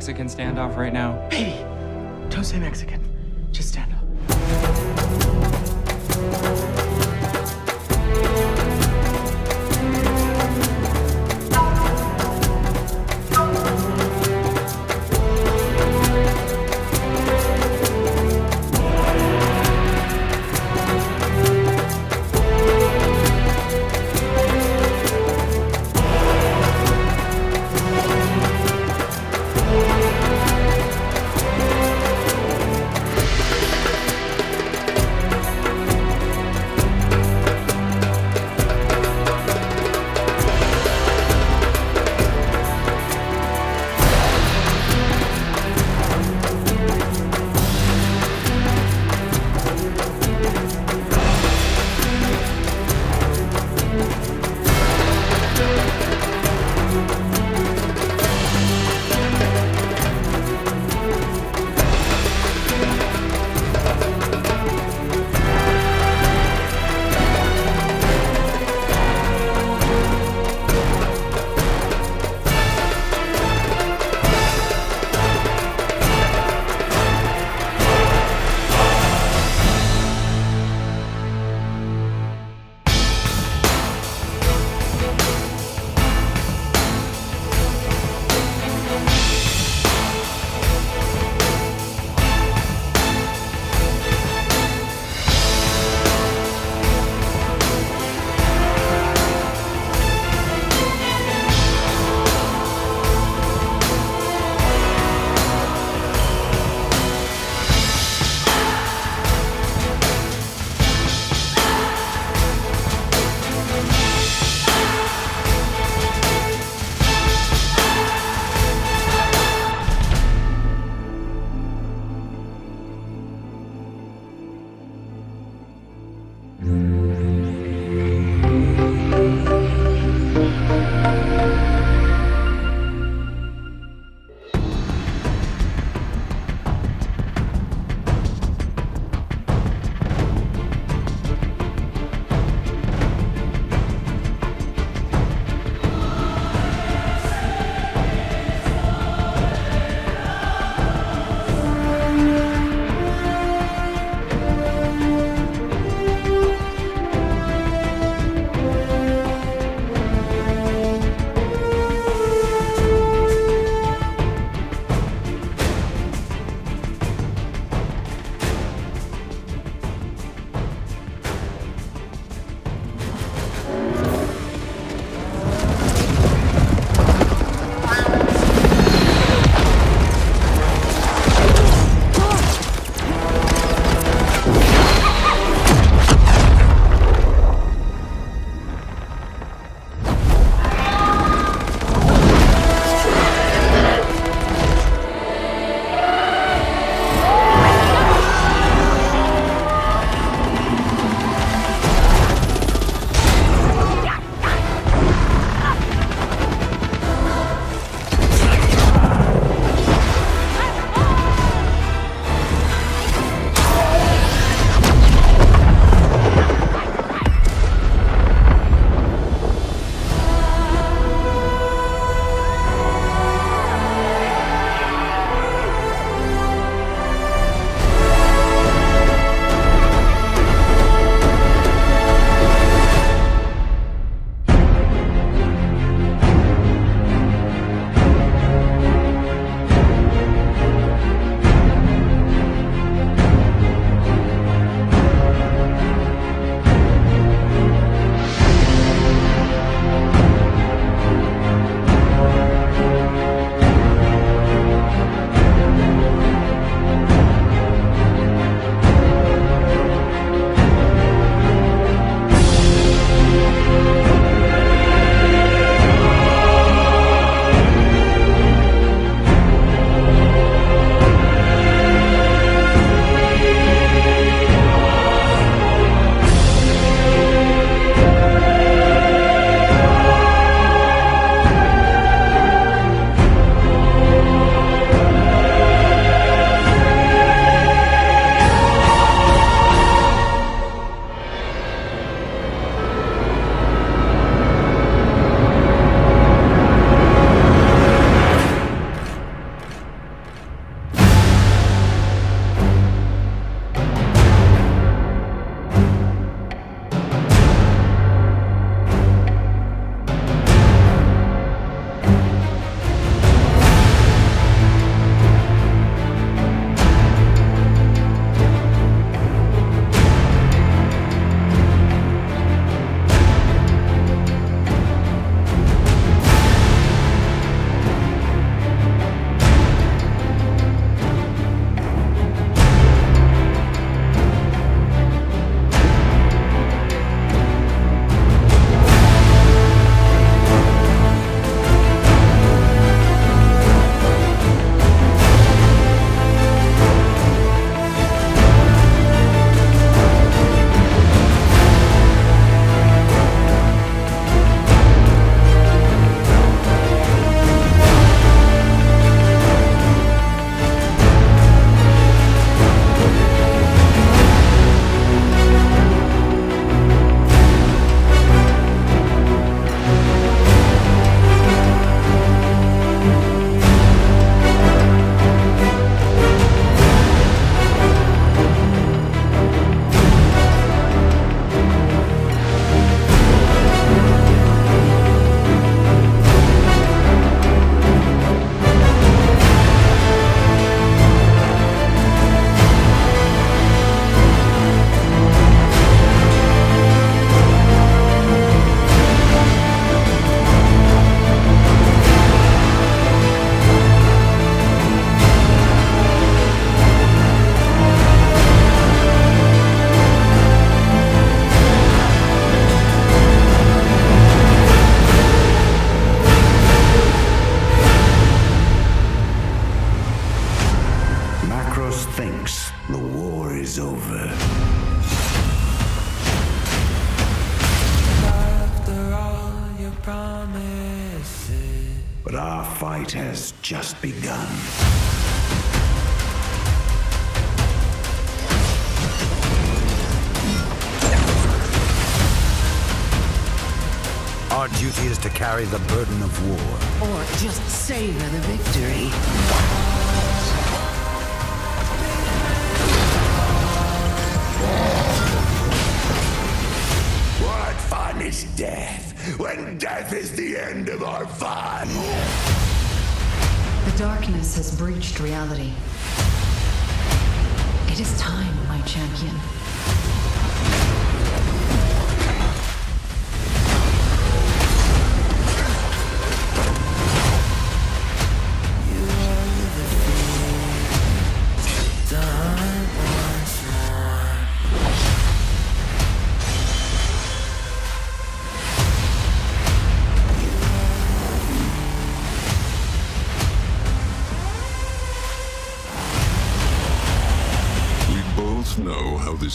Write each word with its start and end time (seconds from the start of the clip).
Mexican 0.00 0.28
standoff 0.28 0.78
right 0.78 0.94
now. 0.94 1.28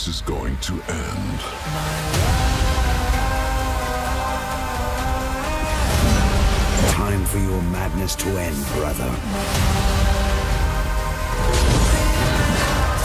This 0.06 0.16
is 0.18 0.22
going 0.22 0.56
to 0.58 0.74
end. 0.74 1.40
Time 6.92 7.26
for 7.26 7.40
your 7.40 7.62
madness 7.72 8.16
to 8.16 8.30
end, 8.30 8.66
brother. 8.76 9.10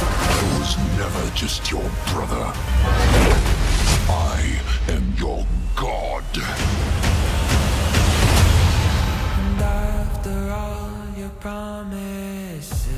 I 0.02 0.58
was 0.58 0.76
never 0.98 1.30
just 1.34 1.70
your 1.70 1.90
brother. 2.12 2.52
I 4.10 4.60
am 4.88 5.14
your 5.16 5.46
god. 5.76 6.24
And 9.38 9.62
After 9.62 10.50
all 10.50 11.18
your 11.18 11.30
promises 11.40 12.90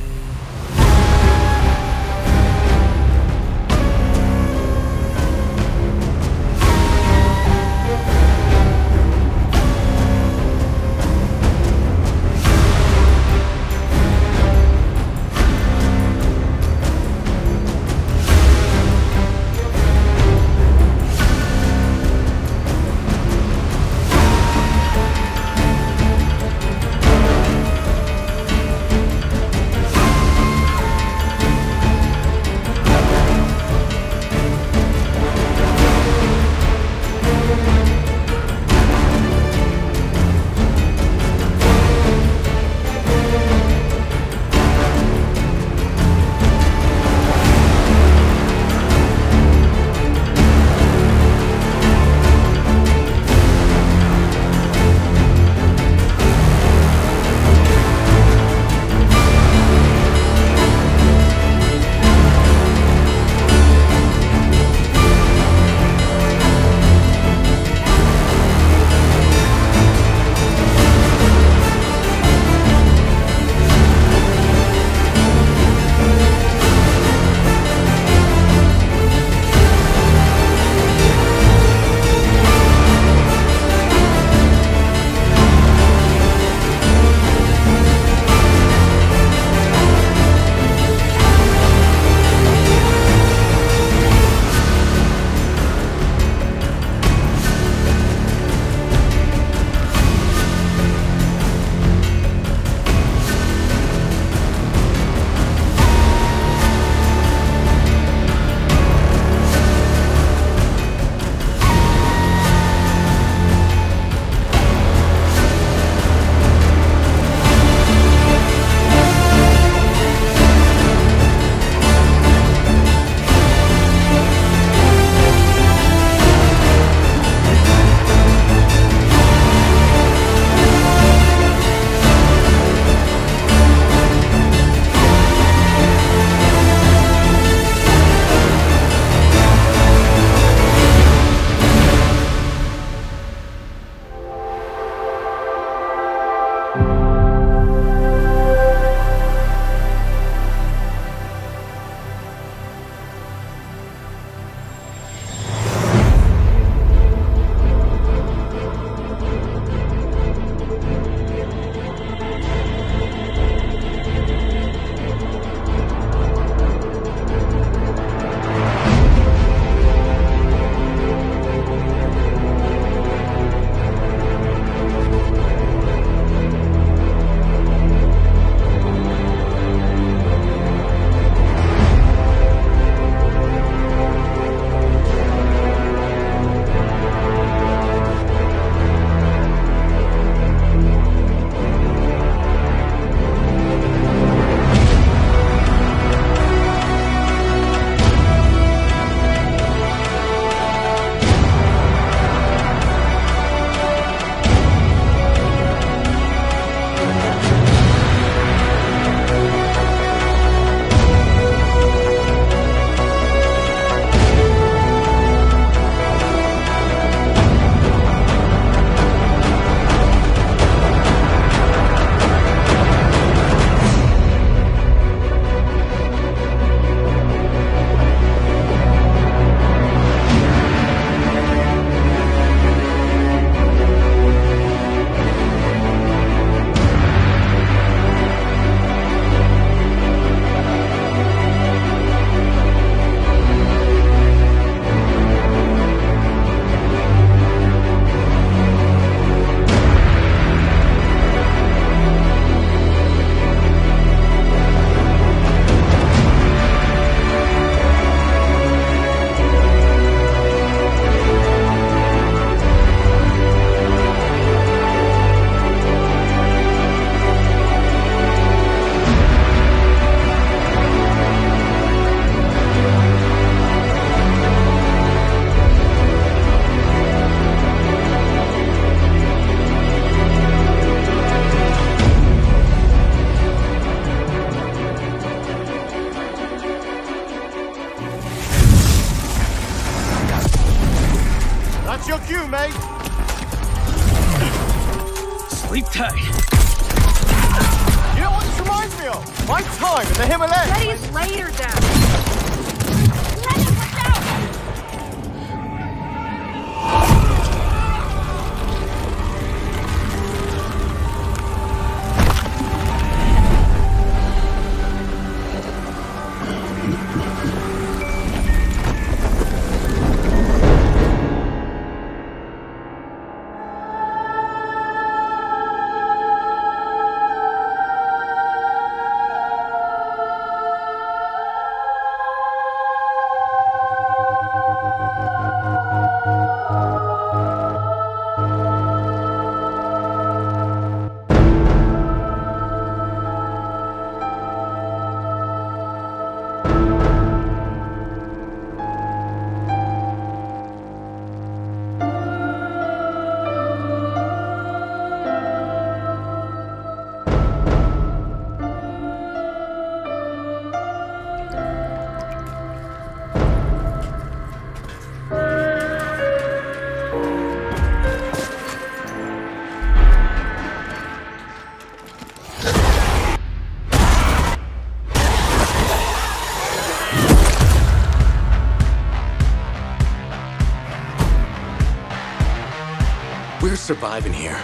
surviving 383.95 384.33
here. 384.33 384.59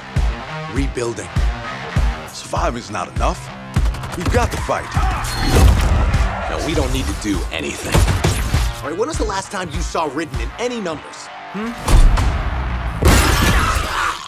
Rebuilding. 0.73 1.29
Surviving's 2.29 2.91
not 2.91 3.15
enough. 3.15 3.39
We've 4.17 4.33
got 4.33 4.51
to 4.51 4.57
fight. 4.63 4.89
No, 6.49 6.67
we 6.67 6.73
don't 6.73 6.91
need 6.95 7.05
to 7.05 7.17
do 7.21 7.39
anything. 7.53 7.93
All 8.81 8.89
right, 8.89 8.99
when 8.99 9.07
was 9.07 9.19
the 9.19 9.25
last 9.25 9.53
time 9.53 9.69
you 9.69 9.83
saw 9.83 10.09
written 10.15 10.41
in 10.41 10.51
any 10.59 10.81
numbers? 10.81 11.29
Hmm? 11.53 11.73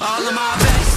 All 0.04 0.28
of 0.28 0.34
my 0.34 0.56
best 0.60 0.89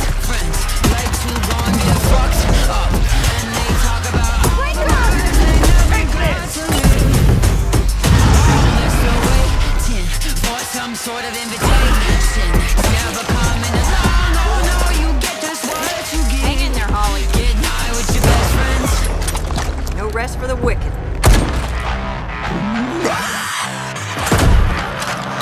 some 10.74 10.96
sort 10.96 11.24
of 11.24 11.30
invitation. 11.38 12.50
Never 12.98 13.24
coming 13.30 13.76
along. 13.78 14.34
Oh 14.42 14.58
no, 14.66 14.80
you 14.98 15.14
get 15.22 15.40
just 15.40 15.64
what 15.70 16.02
you 16.12 16.18
get. 16.34 16.42
Hang 16.42 16.66
in 16.66 16.74
there, 16.74 16.90
Holly. 16.90 17.22
Get 17.38 17.54
high 17.62 17.94
with 17.94 18.10
your 18.10 18.24
best 18.26 18.50
friends. 18.58 19.96
No 19.96 20.10
rest 20.10 20.40
for 20.40 20.48
the 20.48 20.56
wicked. 20.56 20.92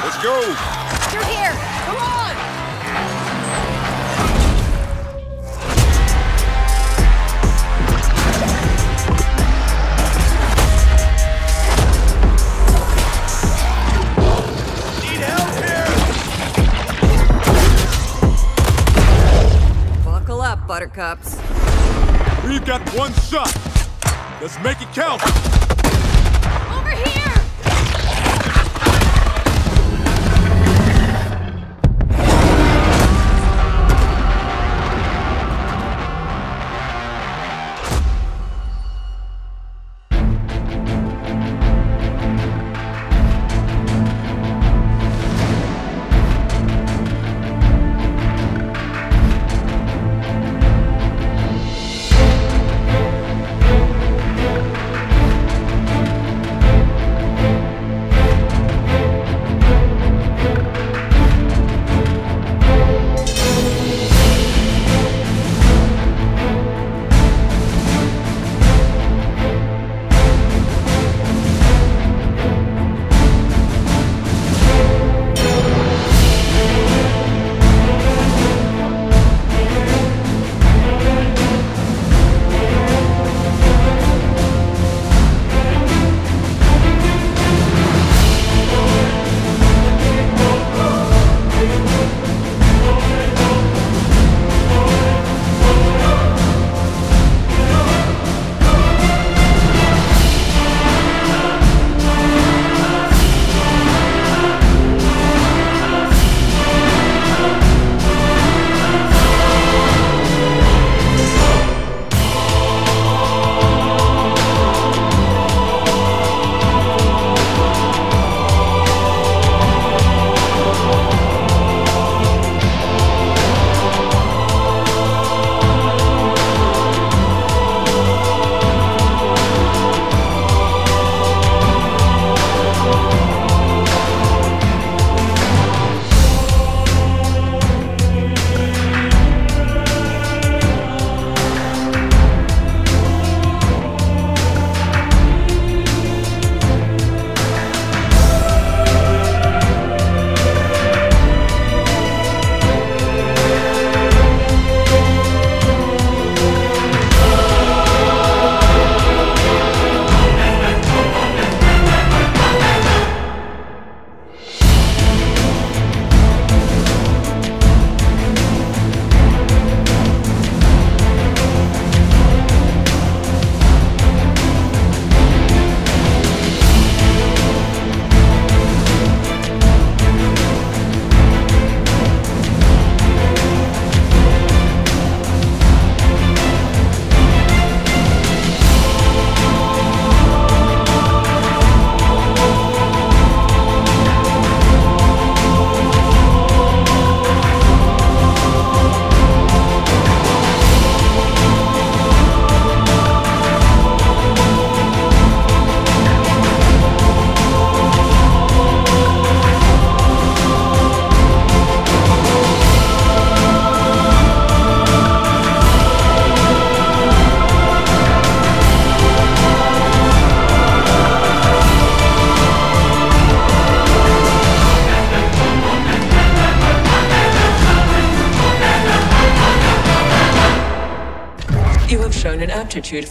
Let's 0.03 0.19
go. 0.21 0.35
You're 1.13 1.23
here. 1.23 1.55
Come 1.87 1.95
on. 1.95 2.30
Buttercups. 20.81 21.35
We've 22.47 22.65
got 22.65 22.81
one 22.95 23.13
shot. 23.13 23.55
Let's 24.41 24.59
make 24.63 24.81
it 24.81 24.87
count. 24.93 25.21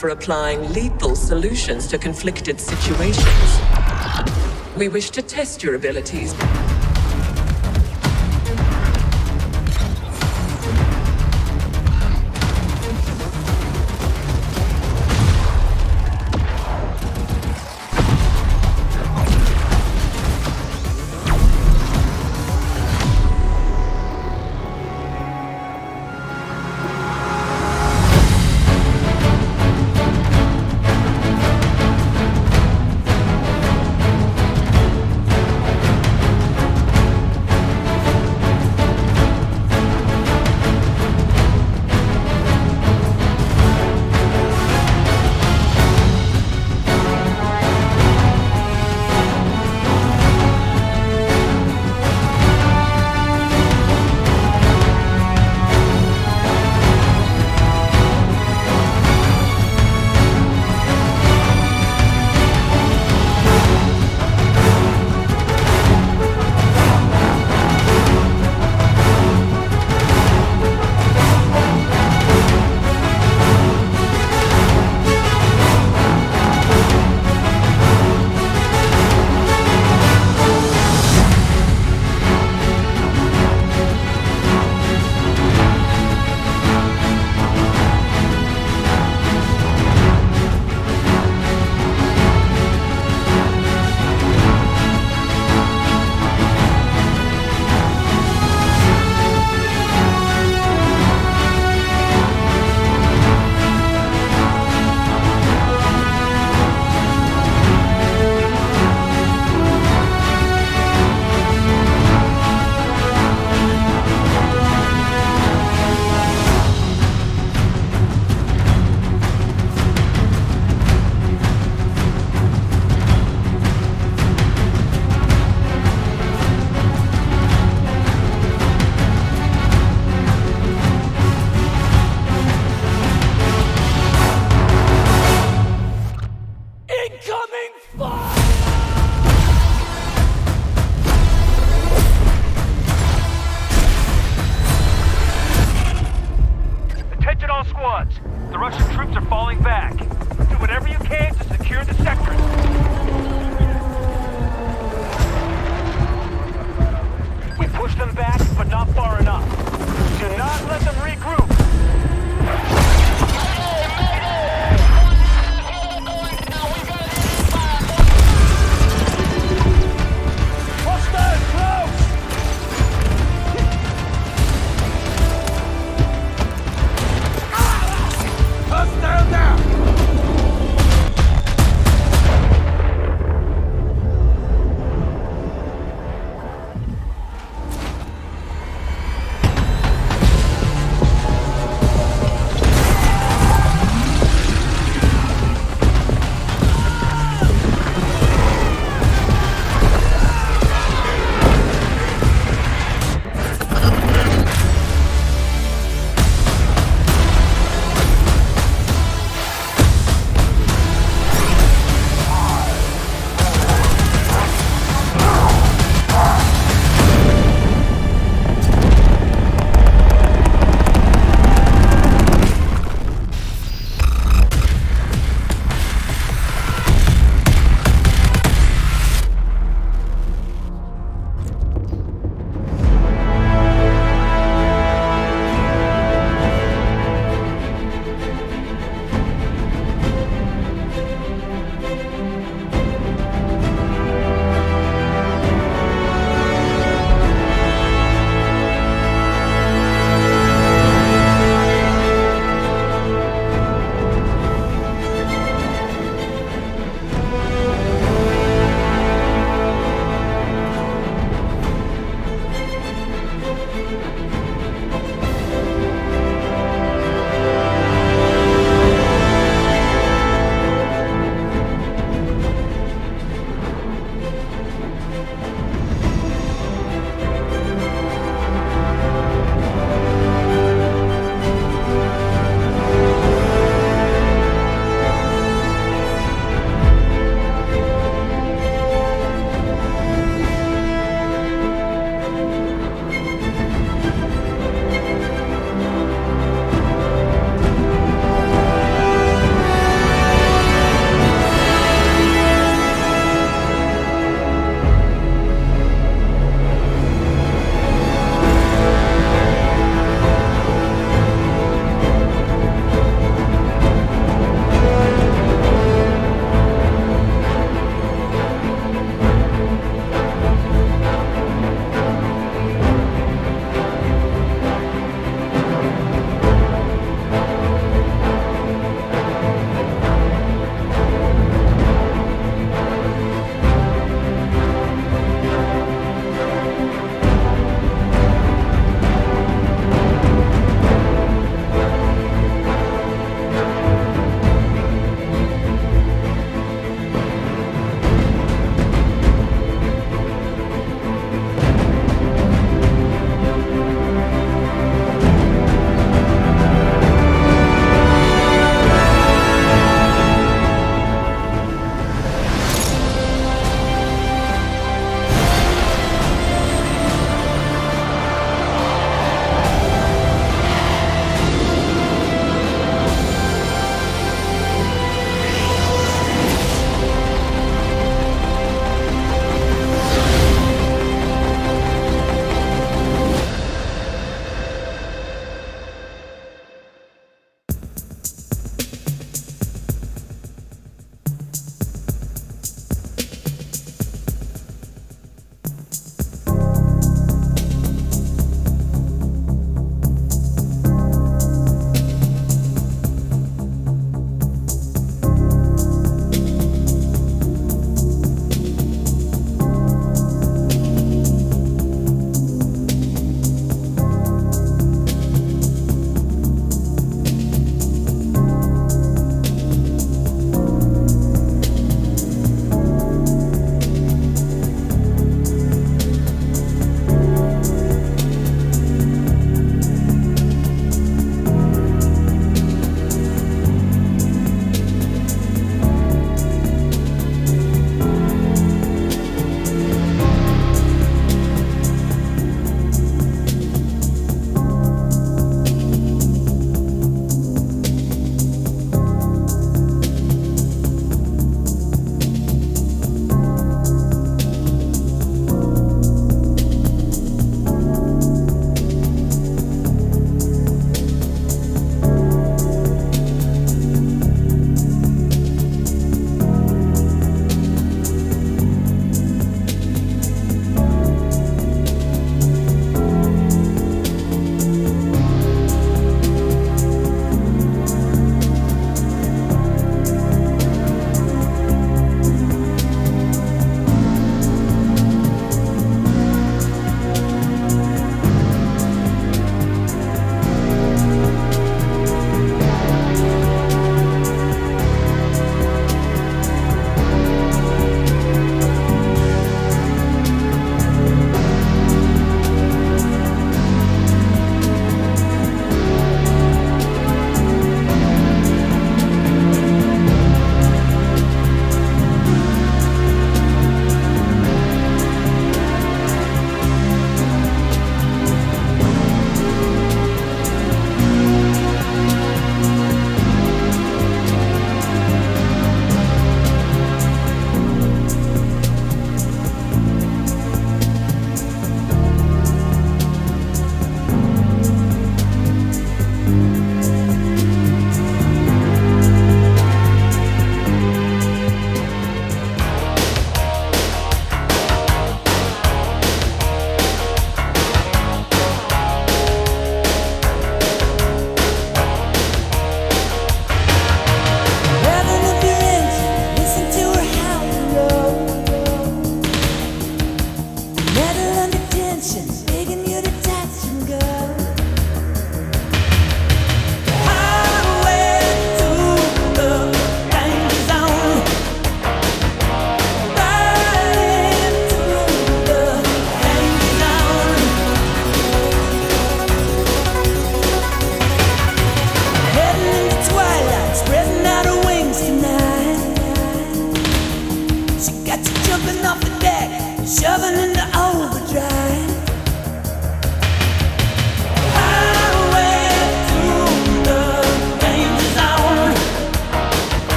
For 0.00 0.08
applying 0.08 0.72
lethal 0.72 1.14
solutions 1.14 1.86
to 1.86 1.98
conflicted 1.98 2.58
situations. 2.58 3.60
We 4.74 4.88
wish 4.88 5.10
to 5.10 5.20
test 5.20 5.62
your 5.62 5.74
abilities. 5.74 6.32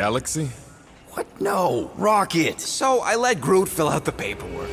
Galaxy? 0.00 0.48
What? 1.10 1.26
No, 1.42 1.90
Rocket. 1.96 2.58
So 2.58 3.00
I 3.00 3.16
let 3.16 3.38
Groot 3.38 3.68
fill 3.68 3.86
out 3.86 4.06
the 4.06 4.12
paperwork. 4.12 4.70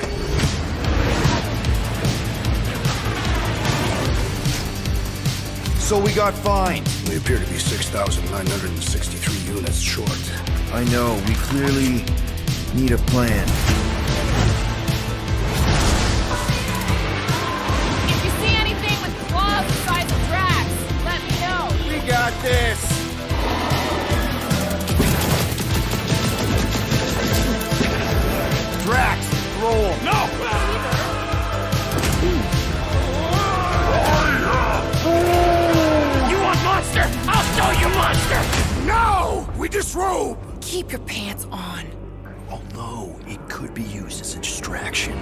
So 5.79 5.99
we 5.99 6.13
got 6.13 6.33
fined. 6.33 6.87
We 7.09 7.17
appear 7.17 7.39
to 7.39 7.45
be 7.51 7.59
6,963 7.59 9.53
units 9.53 9.81
short. 9.81 10.09
I 10.71 10.85
know, 10.85 11.21
we 11.27 11.33
clearly 11.35 12.05
need 12.73 12.91
a 12.93 12.97
plan. 13.11 13.66
No! 38.97 39.47
We 39.57 39.69
disrobe! 39.69 40.39
Keep 40.62 40.91
your 40.91 41.01
pants 41.01 41.45
on. 41.51 41.86
Although 42.49 43.15
it 43.27 43.39
could 43.47 43.73
be 43.75 43.83
used 43.83 44.21
as 44.21 44.36
a 44.36 44.39
distraction. 44.39 45.13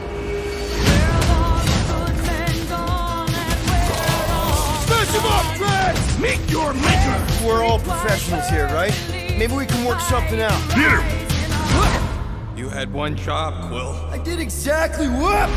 Smash 4.86 5.12
him 5.18 5.26
up, 5.26 5.58
Drax! 5.58 6.20
Meet 6.20 6.50
your 6.50 6.74
maker! 6.74 7.18
We're 7.46 7.64
all 7.64 7.80
professionals 7.80 8.48
here, 8.48 8.68
right? 8.68 8.96
Maybe 9.38 9.54
we 9.54 9.66
can 9.66 9.84
work 9.84 10.00
something 10.00 10.40
out. 10.40 10.60
Hit 10.74 10.92
him! 10.92 12.58
You 12.58 12.70
had 12.70 12.94
one 12.94 13.18
job, 13.18 13.68
Quill. 13.68 13.94
I 14.10 14.18
did 14.20 14.40
exactly 14.40 15.10
what? 15.10 15.50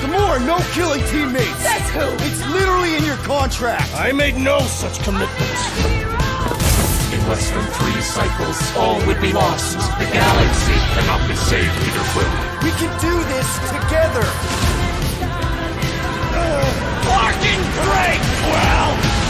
Gamora, 0.00 0.44
no 0.44 0.58
killing 0.72 1.02
teammates! 1.06 1.62
That's 1.64 1.90
who! 1.90 2.06
It's 2.26 2.44
literally 2.52 2.96
in 2.96 3.04
your 3.04 3.16
contract! 3.24 3.88
I 3.94 4.12
made 4.12 4.36
no 4.36 4.60
such 4.60 4.98
commitments. 5.00 5.62
In 7.12 7.20
less 7.28 7.50
than 7.50 7.64
three 7.80 8.00
cycles, 8.02 8.58
all 8.76 8.98
would 9.06 9.20
be 9.20 9.32
lost. 9.32 9.78
The 9.98 10.08
galaxy 10.12 10.76
cannot 10.94 11.26
be 11.28 11.34
saved, 11.34 11.72
Peter 11.80 12.04
Quill. 12.12 12.30
We 12.62 12.70
can 12.76 12.92
do 13.00 13.14
this 13.32 13.48
together! 13.72 14.26
Fucking 17.08 17.62
great, 17.80 18.20
Quill! 18.44 19.25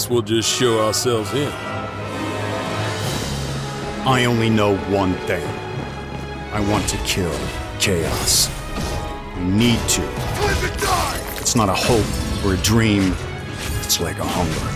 Guess 0.00 0.08
we'll 0.08 0.22
just 0.22 0.48
show 0.48 0.80
ourselves 0.80 1.30
in. 1.34 1.52
I 4.06 4.24
only 4.24 4.48
know 4.48 4.78
one 4.88 5.12
thing. 5.28 5.46
I 6.54 6.60
want 6.70 6.88
to 6.88 6.96
kill 7.04 7.38
chaos. 7.78 8.48
I 8.48 9.44
need 9.44 9.78
to. 9.90 10.00
Live 10.00 10.70
and 10.70 10.80
die! 10.80 11.20
It's 11.36 11.54
not 11.54 11.68
a 11.68 11.74
hope 11.74 12.46
or 12.46 12.54
a 12.54 12.56
dream. 12.62 13.14
It's 13.82 14.00
like 14.00 14.18
a 14.18 14.24
hunger. 14.24 14.68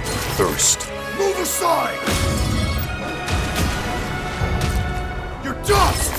A 0.00 0.20
thirst. 0.38 0.88
Move 1.18 1.36
aside! 1.38 2.00
You're 5.44 5.62
dust! 5.64 6.14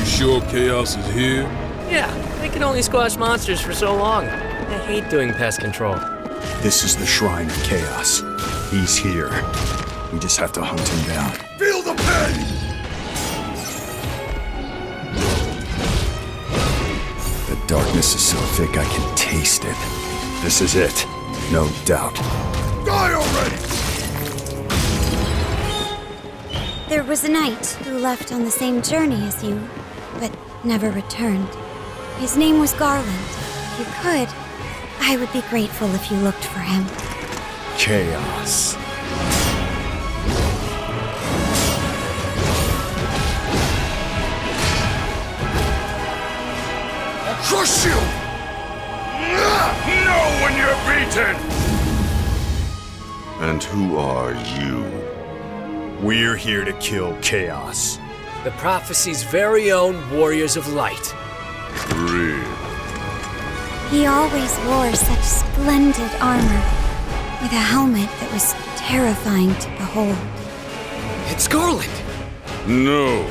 You 0.00 0.04
sure 0.04 0.40
chaos 0.50 0.96
is 0.96 1.14
here? 1.14 1.61
Yeah, 1.92 2.10
they 2.40 2.48
can 2.48 2.62
only 2.62 2.80
squash 2.80 3.18
monsters 3.18 3.60
for 3.60 3.74
so 3.74 3.94
long. 3.94 4.24
I 4.24 4.78
hate 4.86 5.10
doing 5.10 5.30
pest 5.34 5.60
control. 5.60 5.94
This 6.62 6.84
is 6.84 6.96
the 6.96 7.04
Shrine 7.04 7.50
of 7.50 7.62
Chaos. 7.64 8.22
He's 8.70 8.96
here. 8.96 9.28
We 10.10 10.18
just 10.18 10.38
have 10.38 10.52
to 10.52 10.62
hunt 10.62 10.88
him 10.88 11.06
down. 11.06 11.32
Feel 11.58 11.82
the 11.82 11.92
pain! 11.92 12.46
The 17.50 17.66
darkness 17.66 18.14
is 18.14 18.22
so 18.22 18.38
thick 18.56 18.70
I 18.78 18.84
can 18.84 19.14
taste 19.14 19.66
it. 19.66 19.76
This 20.42 20.62
is 20.62 20.74
it. 20.74 21.06
No 21.52 21.68
doubt. 21.84 22.14
Die 22.86 23.12
already! 23.12 23.56
There 26.88 27.04
was 27.04 27.24
a 27.24 27.28
knight 27.28 27.66
who 27.84 27.98
left 27.98 28.32
on 28.32 28.44
the 28.44 28.50
same 28.50 28.80
journey 28.80 29.22
as 29.26 29.44
you, 29.44 29.60
but 30.18 30.34
never 30.64 30.90
returned. 30.90 31.50
His 32.18 32.36
name 32.36 32.58
was 32.58 32.72
Garland. 32.74 33.08
If 33.08 33.78
you 33.80 33.84
could, 34.00 34.28
I 35.00 35.16
would 35.16 35.32
be 35.32 35.42
grateful 35.50 35.92
if 35.94 36.10
you 36.10 36.16
looked 36.18 36.44
for 36.44 36.60
him. 36.60 36.86
Chaos. 37.76 38.76
I'll 47.26 47.42
crush 47.42 47.84
you! 47.84 48.00
Know 50.04 50.24
when 50.42 50.54
you're 50.56 50.80
beaten! 50.86 51.36
And 53.40 53.62
who 53.64 53.96
are 53.96 54.34
you? 54.56 54.84
We're 56.00 56.36
here 56.36 56.64
to 56.64 56.72
kill 56.74 57.16
chaos. 57.20 57.98
The 58.44 58.52
prophecy's 58.52 59.22
very 59.24 59.72
own 59.72 60.08
Warriors 60.10 60.56
of 60.56 60.72
Light. 60.72 61.14
Real. 62.02 62.42
He 63.90 64.06
always 64.06 64.58
wore 64.66 64.92
such 64.94 65.22
splendid 65.22 66.10
armor, 66.20 66.62
with 67.40 67.52
a 67.52 67.64
helmet 67.72 68.08
that 68.20 68.32
was 68.32 68.54
terrifying 68.76 69.54
to 69.54 69.68
behold. 69.78 70.16
It's 71.26 71.46
Garland! 71.46 71.92
No. 72.66 73.30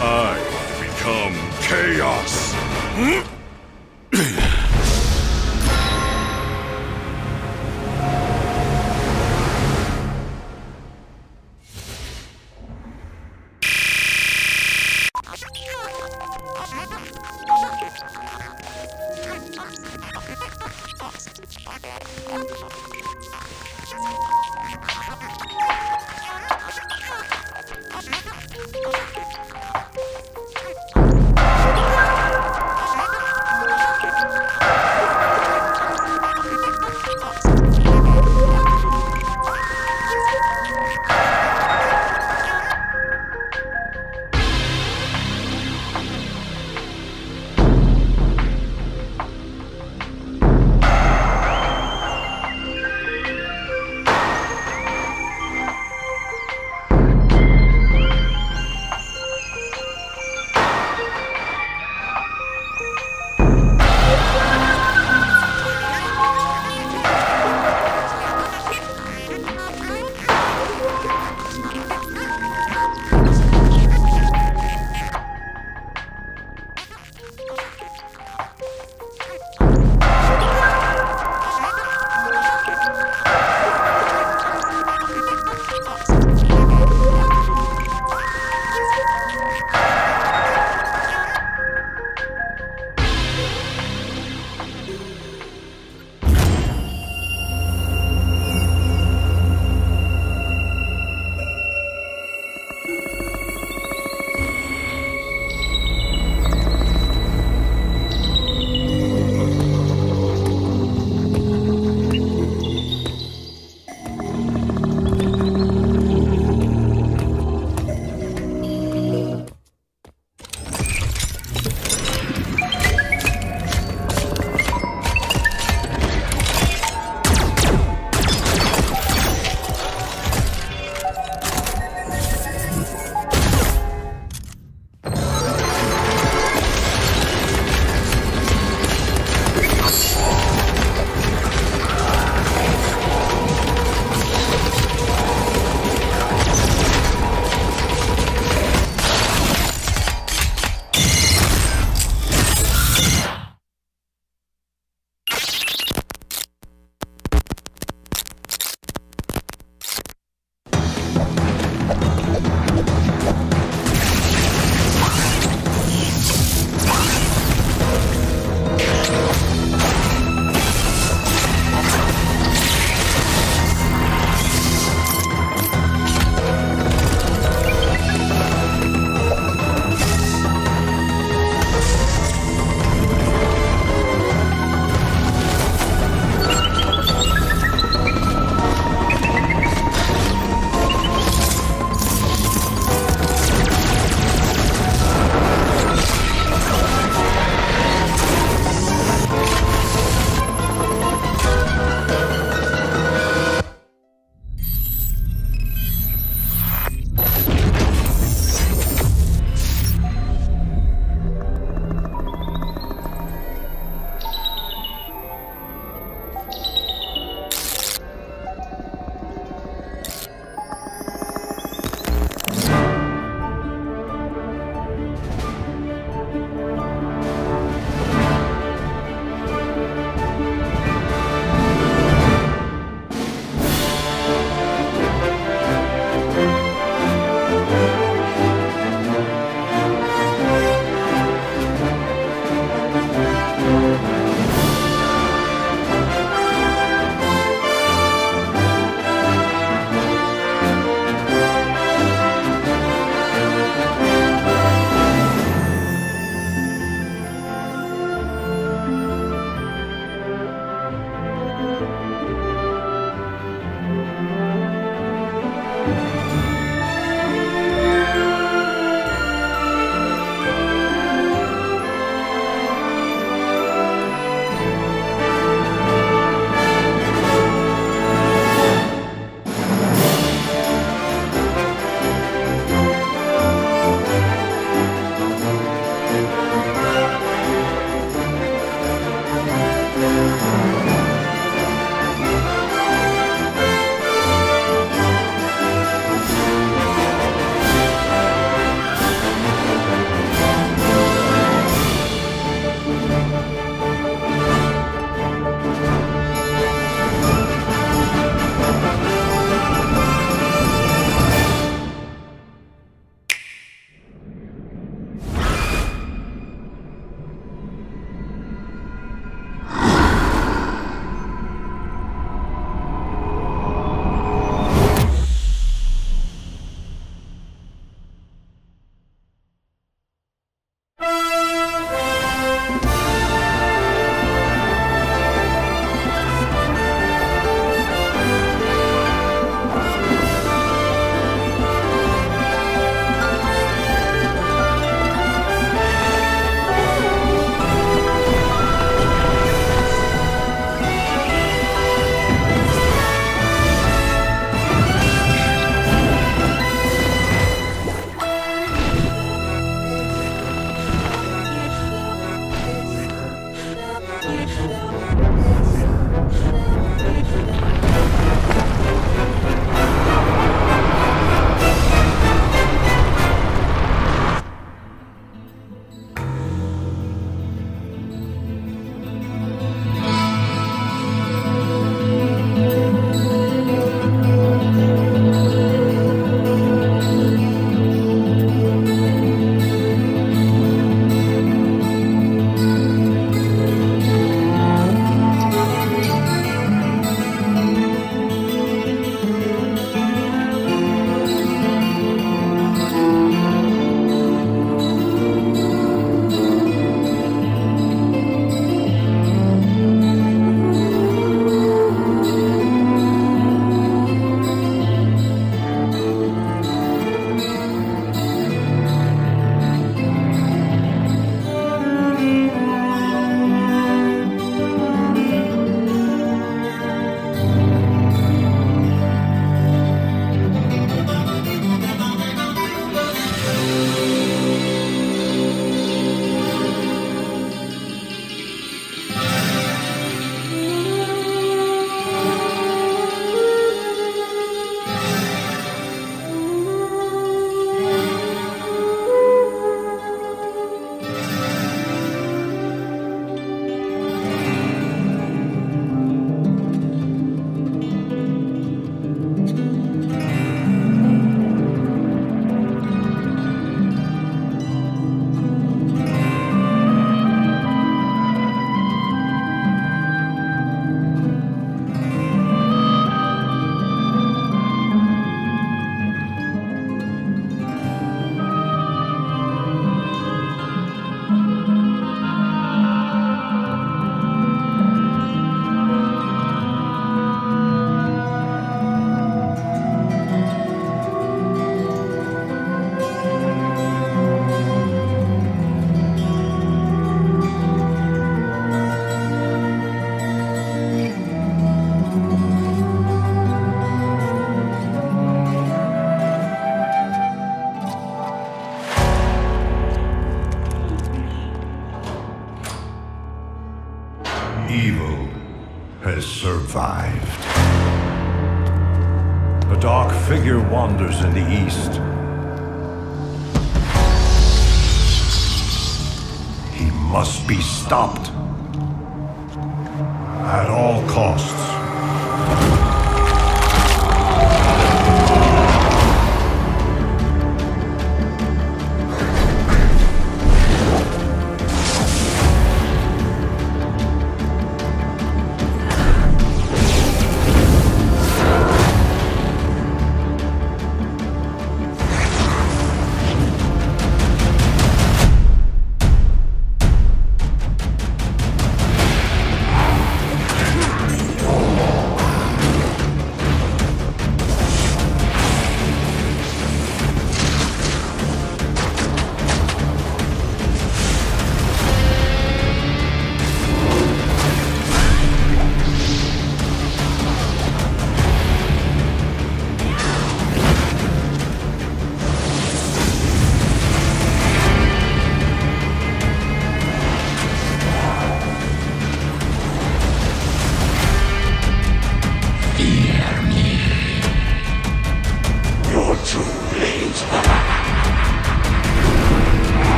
I 0.00 0.38
become 0.80 1.34
chaos. 1.62 2.54